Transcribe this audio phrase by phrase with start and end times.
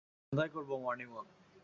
[0.25, 1.27] সন্ধ্যায় করবো morning- walk.